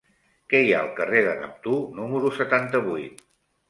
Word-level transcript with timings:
Què 0.53 0.61
hi 0.67 0.73
ha 0.77 0.79
al 0.85 0.89
carrer 1.01 1.23
de 1.29 1.37
Neptú 1.43 1.77
número 2.01 2.35
setanta-vuit? 2.43 3.27